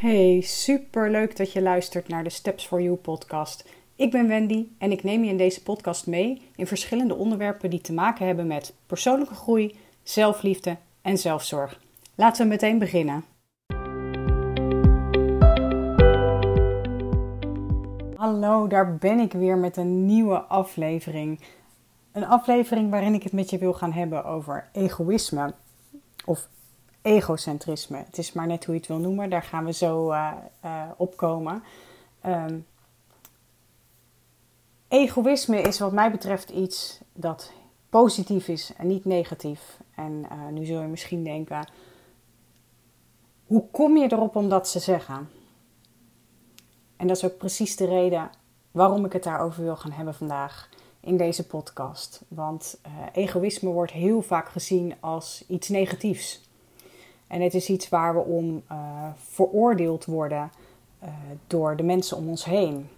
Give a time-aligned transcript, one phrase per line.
[0.00, 3.68] Hey, super leuk dat je luistert naar de Steps for You podcast.
[3.96, 7.80] Ik ben Wendy en ik neem je in deze podcast mee in verschillende onderwerpen die
[7.80, 11.80] te maken hebben met persoonlijke groei, zelfliefde en zelfzorg.
[12.14, 13.24] Laten we meteen beginnen.
[18.14, 21.40] Hallo, daar ben ik weer met een nieuwe aflevering.
[22.12, 25.54] Een aflevering waarin ik het met je wil gaan hebben over egoïsme
[26.24, 26.48] of
[27.02, 27.96] egocentrisme.
[27.96, 30.32] Het is maar net hoe je het wil noemen, daar gaan we zo uh,
[30.96, 31.62] op komen.
[32.26, 32.66] Um,
[34.88, 37.52] egoïsme is wat mij betreft iets dat
[37.88, 39.78] positief is en niet negatief.
[39.94, 41.68] En uh, nu zul je misschien denken,
[43.46, 45.28] hoe kom je erop om dat te zeggen?
[46.96, 48.30] En dat is ook precies de reden
[48.70, 50.68] waarom ik het daarover wil gaan hebben vandaag
[51.00, 52.22] in deze podcast.
[52.28, 52.80] Want
[53.12, 56.49] egoïsme wordt heel vaak gezien als iets negatiefs.
[57.30, 58.78] En het is iets waar we om uh,
[59.16, 60.50] veroordeeld worden
[61.02, 61.08] uh,
[61.46, 62.88] door de mensen om ons heen.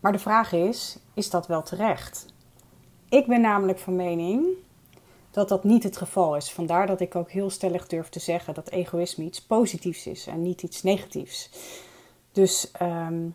[0.00, 2.26] Maar de vraag is: is dat wel terecht?
[3.08, 4.46] Ik ben namelijk van mening
[5.30, 6.52] dat dat niet het geval is.
[6.52, 10.42] Vandaar dat ik ook heel stellig durf te zeggen dat egoïsme iets positiefs is en
[10.42, 11.50] niet iets negatiefs.
[12.32, 13.34] Dus um,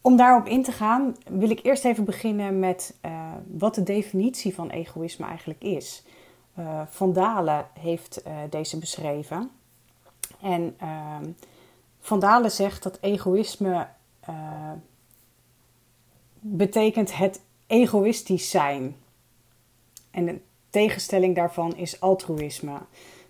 [0.00, 4.54] om daarop in te gaan, wil ik eerst even beginnen met uh, wat de definitie
[4.54, 6.02] van egoïsme eigenlijk is.
[6.58, 9.50] Uh, Van Dalen heeft uh, deze beschreven.
[10.40, 11.30] En ehm,
[12.00, 13.86] Van Dalen zegt dat egoïsme
[16.40, 18.96] betekent het egoïstisch zijn.
[20.10, 22.78] En de tegenstelling daarvan is altruïsme.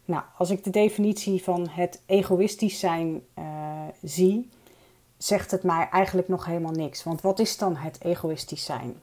[0.04, 3.44] Nou, als ik de definitie van het egoïstisch zijn uh,
[4.02, 4.48] zie,
[5.16, 7.04] zegt het mij eigenlijk nog helemaal niks.
[7.04, 8.96] Want wat is dan het egoïstisch zijn?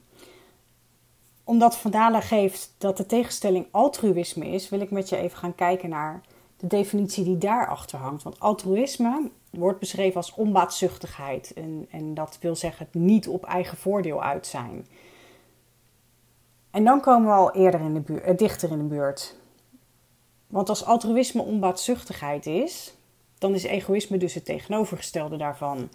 [1.46, 5.54] Omdat Van Dalen geeft dat de tegenstelling altruïsme is, wil ik met je even gaan
[5.54, 6.20] kijken naar
[6.56, 8.22] de definitie die daarachter hangt.
[8.22, 11.52] Want altruïsme wordt beschreven als onbaatzuchtigheid.
[11.52, 14.86] En, en dat wil zeggen het niet op eigen voordeel uit zijn.
[16.70, 19.36] En dan komen we al eerder in de buurt, eh, dichter in de buurt.
[20.46, 22.94] Want als altruïsme onbaatzuchtigheid is,
[23.38, 25.88] dan is egoïsme dus het tegenovergestelde daarvan.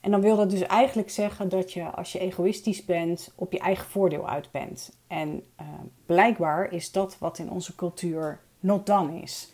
[0.00, 3.58] En dan wil dat dus eigenlijk zeggen dat je als je egoïstisch bent, op je
[3.58, 4.96] eigen voordeel uit bent.
[5.06, 5.66] En uh,
[6.06, 9.52] blijkbaar is dat wat in onze cultuur not done is.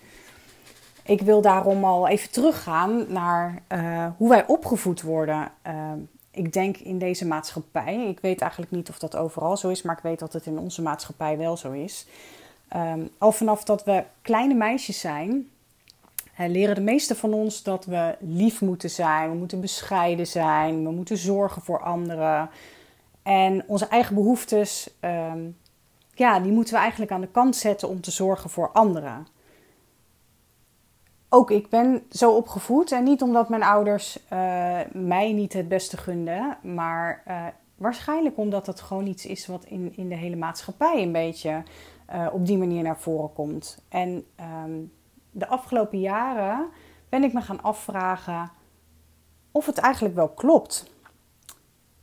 [1.03, 5.53] Ik wil daarom al even teruggaan naar uh, hoe wij opgevoed worden.
[5.67, 5.93] Uh,
[6.31, 8.07] ik denk in deze maatschappij.
[8.09, 10.59] Ik weet eigenlijk niet of dat overal zo is, maar ik weet dat het in
[10.59, 12.07] onze maatschappij wel zo is.
[12.77, 15.49] Um, al vanaf dat we kleine meisjes zijn,
[16.37, 20.91] leren de meesten van ons dat we lief moeten zijn, we moeten bescheiden zijn, we
[20.91, 22.51] moeten zorgen voor anderen.
[23.23, 25.57] En onze eigen behoeftes, um,
[26.15, 29.27] ja, die moeten we eigenlijk aan de kant zetten om te zorgen voor anderen.
[31.29, 35.97] Ook ik ben zo opgevoed en niet omdat mijn ouders uh, mij niet het beste
[35.97, 37.47] gunden, maar uh,
[37.77, 41.63] waarschijnlijk omdat het gewoon iets is wat in, in de hele maatschappij een beetje
[42.15, 43.83] uh, op die manier naar voren komt.
[43.89, 44.25] En
[44.65, 44.93] um,
[45.35, 46.69] de afgelopen jaren
[47.09, 48.51] ben ik me gaan afvragen
[49.53, 50.91] of het eigenlijk wel klopt.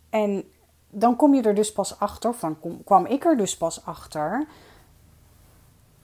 [0.09, 0.43] En
[0.89, 4.47] dan kom je er dus pas achter, van kwam ik er dus pas achter,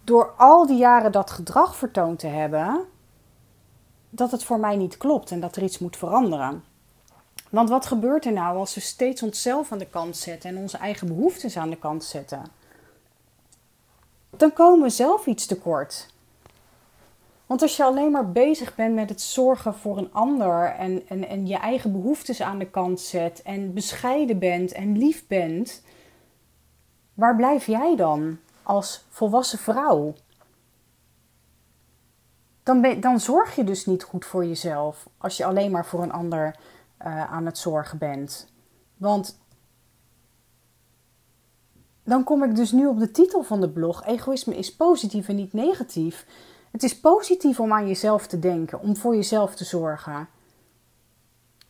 [0.03, 2.85] door al die jaren dat gedrag vertoond te hebben,
[4.09, 6.63] dat het voor mij niet klopt en dat er iets moet veranderen.
[7.49, 10.77] Want wat gebeurt er nou als we steeds onszelf aan de kant zetten en onze
[10.77, 12.41] eigen behoeftes aan de kant zetten?
[14.29, 16.15] Dan komen we zelf iets tekort.
[17.47, 21.27] Want als je alleen maar bezig bent met het zorgen voor een ander en, en,
[21.27, 25.81] en je eigen behoeftes aan de kant zet en bescheiden bent en lief bent,
[27.13, 30.13] waar blijf jij dan als volwassen vrouw?
[32.63, 36.11] Dan, dan zorg je dus niet goed voor jezelf als je alleen maar voor een
[36.11, 36.55] ander
[37.05, 38.51] uh, aan het zorgen bent.
[38.97, 39.39] Want
[42.03, 45.35] dan kom ik dus nu op de titel van de blog: Egoïsme is positief en
[45.35, 46.25] niet negatief.
[46.71, 50.27] Het is positief om aan jezelf te denken, om voor jezelf te zorgen.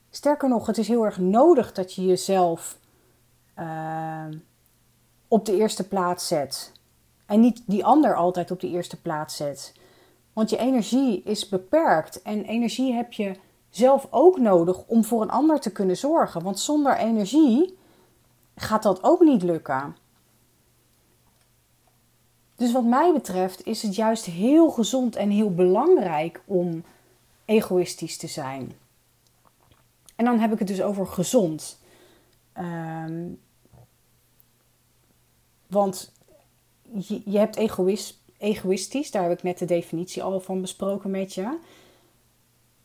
[0.09, 2.77] Sterker nog, het is heel erg nodig dat je jezelf
[3.59, 4.25] uh,
[5.27, 6.71] op de eerste plaats zet.
[7.25, 9.73] En niet die ander altijd op de eerste plaats zet.
[10.33, 13.35] Want je energie is beperkt en energie heb je
[13.69, 16.43] zelf ook nodig om voor een ander te kunnen zorgen.
[16.43, 17.77] Want zonder energie
[18.55, 19.95] gaat dat ook niet lukken.
[22.57, 26.83] Dus wat mij betreft is het juist heel gezond en heel belangrijk om
[27.45, 28.71] egoïstisch te zijn.
[30.15, 31.79] En dan heb ik het dus over gezond.
[32.57, 33.39] Um,
[35.67, 36.11] want
[36.93, 41.33] je, je hebt egoïs, egoïstisch, daar heb ik net de definitie al van besproken met
[41.33, 41.57] je.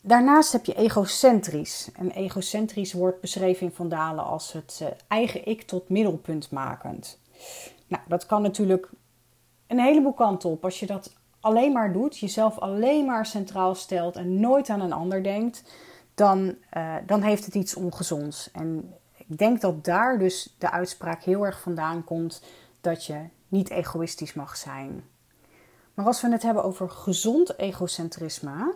[0.02, 1.88] Daarnaast heb je egocentrisch.
[1.94, 7.18] En egocentrisch wordt beschreven in Van Dalen als het eh, eigen ik tot middelpunt makend.
[7.86, 8.90] Nou, dat kan natuurlijk
[9.78, 10.64] een heleboel kanten op.
[10.64, 14.92] Als je dat alleen maar doet, jezelf alleen maar centraal stelt en nooit aan een
[14.92, 15.62] ander denkt,
[16.14, 18.50] dan, uh, dan heeft het iets ongezonds.
[18.50, 22.42] En ik denk dat daar dus de uitspraak heel erg vandaan komt
[22.80, 25.04] dat je niet egoïstisch mag zijn.
[25.94, 28.74] Maar als we het hebben over gezond egocentrisme,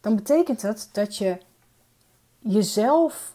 [0.00, 1.38] dan betekent het dat je
[2.38, 3.34] jezelf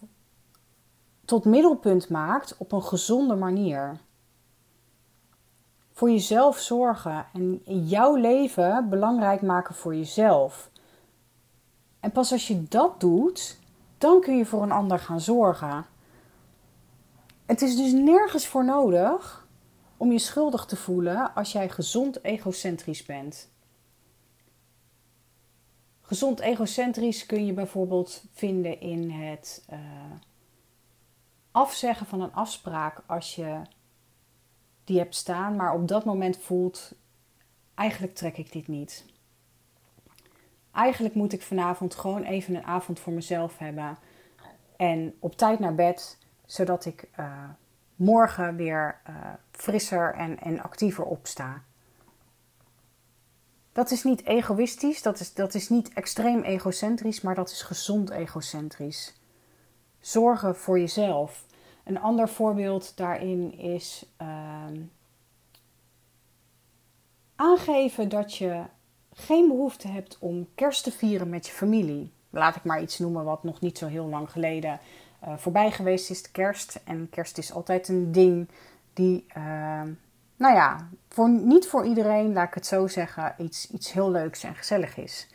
[1.26, 4.00] tot middelpunt maakt op een gezonde manier.
[5.94, 10.70] Voor jezelf zorgen en jouw leven belangrijk maken voor jezelf.
[12.00, 13.58] En pas als je dat doet,
[13.98, 15.86] dan kun je voor een ander gaan zorgen.
[17.46, 19.48] Het is dus nergens voor nodig
[19.98, 23.52] om je schuldig te voelen als jij gezond egocentrisch bent.
[26.02, 29.80] Gezond egocentrisch kun je bijvoorbeeld vinden in het uh,
[31.52, 33.62] afzeggen van een afspraak als je
[34.84, 36.96] die hebt staan, maar op dat moment voelt:
[37.76, 39.06] eigenlijk trek ik dit niet.
[40.72, 43.98] Eigenlijk moet ik vanavond gewoon even een avond voor mezelf hebben
[44.78, 47.50] en op tijd naar bed, zodat ik uh,
[47.96, 49.16] morgen weer uh,
[49.52, 51.64] frisser en, en actiever opsta.
[53.72, 58.10] Dat is niet egoïstisch, dat is, dat is niet extreem egocentrisch, maar dat is gezond
[58.10, 59.22] egocentrisch.
[60.00, 61.46] Zorgen voor jezelf.
[61.84, 64.28] Een ander voorbeeld daarin is uh,
[67.36, 68.64] aangeven dat je
[69.14, 72.12] geen behoefte hebt om kerst te vieren met je familie.
[72.30, 74.80] Laat ik maar iets noemen wat nog niet zo heel lang geleden
[75.24, 76.80] uh, voorbij geweest is, de kerst.
[76.84, 78.50] En kerst is altijd een ding
[78.94, 79.82] die uh,
[80.36, 84.44] nou ja, voor, niet voor iedereen, laat ik het zo zeggen, iets, iets heel leuks
[84.44, 85.28] en gezellig is.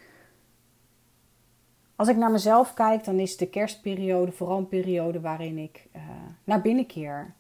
[1.98, 6.02] Als ik naar mezelf kijk, dan is de kerstperiode vooral een periode waarin ik uh,
[6.44, 7.34] naar binnen keer.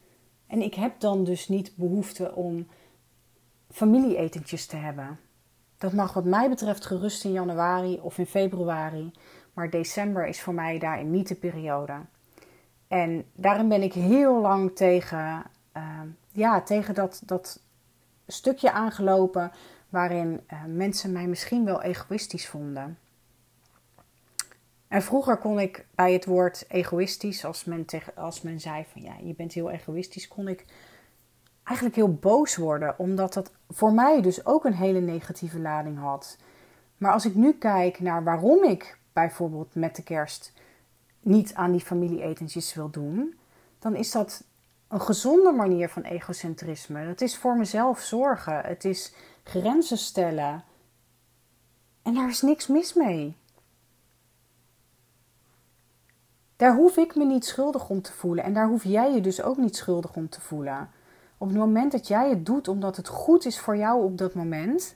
[0.46, 2.66] En ik heb dan dus niet behoefte om
[3.70, 5.18] familieetentjes te hebben.
[5.76, 9.12] Dat mag wat mij betreft gerust in januari of in februari.
[9.52, 11.94] Maar december is voor mij daarin niet de periode.
[12.88, 15.42] En daarin ben ik heel lang tegen
[15.76, 16.00] uh,
[16.32, 17.60] ja, tegen dat, dat
[18.26, 19.52] stukje aangelopen
[19.88, 22.98] waarin uh, mensen mij misschien wel egoïstisch vonden.
[24.88, 29.02] En vroeger kon ik bij het woord egoïstisch, als men, tegen, als men zei van
[29.02, 30.64] ja, je bent heel egoïstisch, kon ik
[31.64, 36.38] eigenlijk heel boos worden, omdat dat voor mij dus ook een hele negatieve lading had.
[36.96, 40.52] Maar als ik nu kijk naar waarom ik bijvoorbeeld met de kerst
[41.20, 43.38] niet aan die familieetentjes wil doen,
[43.78, 44.44] dan is dat
[44.88, 46.98] een gezonde manier van egocentrisme.
[46.98, 48.60] Het is voor mezelf zorgen.
[48.60, 50.64] Het is grenzen stellen.
[52.02, 53.36] En daar is niks mis mee.
[56.58, 58.44] Daar hoef ik me niet schuldig om te voelen.
[58.44, 60.90] En daar hoef jij je dus ook niet schuldig om te voelen.
[61.38, 64.34] Op het moment dat jij het doet omdat het goed is voor jou op dat
[64.34, 64.94] moment,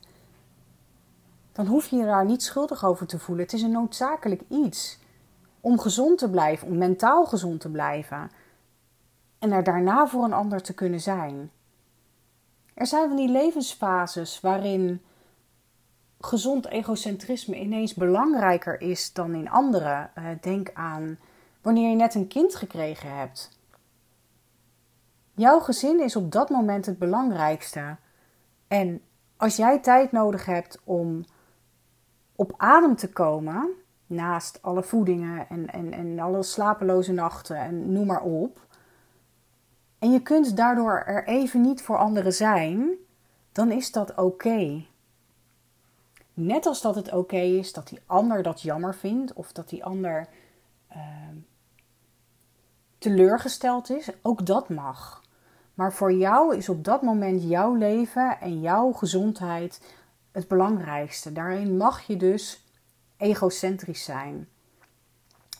[1.52, 3.44] dan hoef je je daar niet schuldig over te voelen.
[3.44, 4.98] Het is een noodzakelijk iets
[5.60, 8.30] om gezond te blijven, om mentaal gezond te blijven
[9.38, 11.50] en er daarna voor een ander te kunnen zijn.
[12.74, 15.02] Er zijn van die levensfases waarin
[16.20, 20.08] gezond egocentrisme ineens belangrijker is dan in andere.
[20.18, 21.18] Uh, denk aan
[21.62, 23.60] wanneer je net een kind gekregen hebt.
[25.34, 27.96] Jouw gezin is op dat moment het belangrijkste.
[28.68, 29.00] En
[29.36, 31.24] als jij tijd nodig hebt om
[32.36, 33.70] op adem te komen,
[34.06, 38.66] naast alle voedingen en, en, en alle slapeloze nachten en noem maar op,
[39.98, 42.90] en je kunt daardoor er even niet voor anderen zijn,
[43.52, 44.84] dan is dat oké.
[46.34, 49.84] Net als dat het oké is dat die ander dat jammer vindt of dat die
[49.84, 50.28] ander
[50.96, 50.98] uh,
[53.02, 55.22] teleurgesteld is, ook dat mag.
[55.74, 59.80] Maar voor jou is op dat moment jouw leven en jouw gezondheid
[60.32, 61.32] het belangrijkste.
[61.32, 62.64] Daarin mag je dus
[63.16, 64.48] egocentrisch zijn.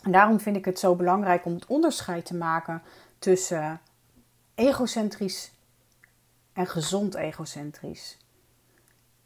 [0.03, 2.81] En daarom vind ik het zo belangrijk om het onderscheid te maken
[3.19, 3.81] tussen
[4.55, 5.51] egocentrisch
[6.53, 8.17] en gezond egocentrisch.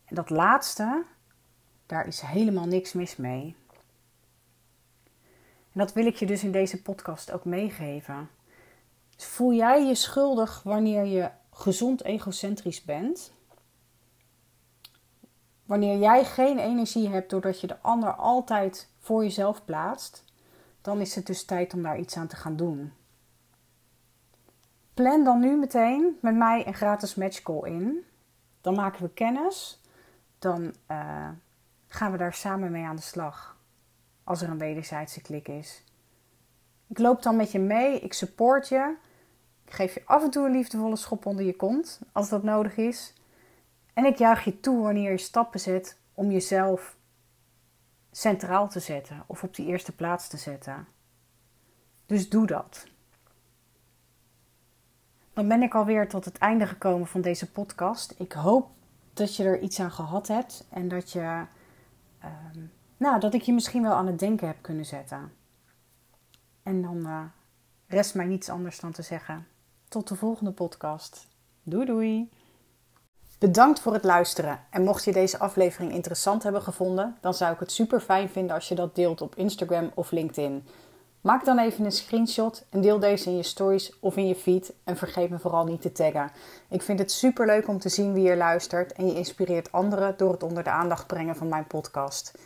[0.06, 1.04] En dat laatste,
[1.86, 3.56] daar is helemaal niks mis mee.
[5.78, 8.30] En dat wil ik je dus in deze podcast ook meegeven.
[9.16, 13.34] Dus voel jij je schuldig wanneer je gezond egocentrisch bent?
[15.66, 20.24] Wanneer jij geen energie hebt doordat je de ander altijd voor jezelf plaatst,
[20.82, 22.94] dan is het dus tijd om daar iets aan te gaan doen.
[24.94, 28.06] Plan dan nu meteen met mij een gratis matchcall in.
[28.62, 29.82] Dan maken we kennis.
[30.40, 31.30] Dan uh,
[31.88, 33.57] gaan we daar samen mee aan de slag.
[34.28, 35.84] Als er een wederzijdse klik is.
[36.88, 38.96] Ik loop dan met je mee, ik support je.
[39.66, 42.78] Ik geef je af en toe een liefdevolle schop onder je kont, als dat nodig
[42.78, 43.14] is.
[43.94, 46.98] En ik juich je toe wanneer je stappen zet om jezelf
[48.12, 50.88] centraal te zetten of op die eerste plaats te zetten.
[52.06, 52.88] Dus doe dat.
[55.34, 58.14] Dan ben ik alweer tot het einde gekomen van deze podcast.
[58.18, 58.70] Ik hoop
[59.14, 61.46] dat je er iets aan gehad hebt en dat, je,
[62.20, 62.60] ehm,
[62.98, 65.32] nou, dat ik je misschien wel aan het denken heb kunnen zetten.
[66.64, 67.22] En dan uh,
[67.88, 69.48] rest mij niets anders dan te zeggen:
[69.88, 71.28] tot de volgende podcast.
[71.64, 72.30] Doei doei!
[73.40, 74.60] Bedankt voor het luisteren.
[74.70, 78.56] En mocht je deze aflevering interessant hebben gevonden, dan zou ik het super fijn vinden
[78.56, 80.68] als je dat deelt op Instagram of LinkedIn.
[81.22, 84.74] Maak dan even een screenshot en deel deze in je stories of in je feed.
[84.84, 86.32] En vergeet me vooral niet te taggen.
[86.70, 90.18] Ik vind het super leuk om te zien wie er luistert en je inspireert anderen
[90.18, 92.38] door het onder de aandacht brengen van mijn podcast.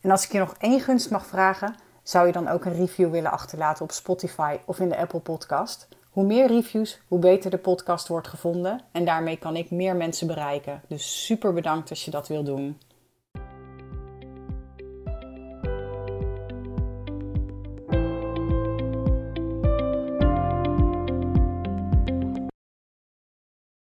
[0.00, 3.10] En als ik je nog één gunst mag vragen, zou je dan ook een review
[3.10, 5.88] willen achterlaten op Spotify of in de Apple Podcast?
[6.10, 10.26] Hoe meer reviews, hoe beter de podcast wordt gevonden en daarmee kan ik meer mensen
[10.26, 10.82] bereiken.
[10.88, 12.78] Dus super bedankt als je dat wil doen.